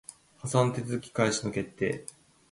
[0.39, 2.07] 破産手続開始の決定